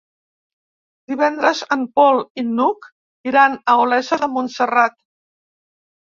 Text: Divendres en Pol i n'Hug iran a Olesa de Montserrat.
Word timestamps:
Divendres 1.11 1.61
en 1.75 1.83
Pol 1.99 2.21
i 2.43 2.47
n'Hug 2.47 2.89
iran 3.33 3.59
a 3.59 3.77
Olesa 3.83 4.21
de 4.27 4.33
Montserrat. 4.39 4.99